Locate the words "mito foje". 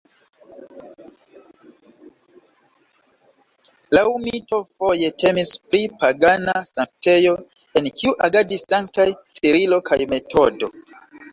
4.23-5.11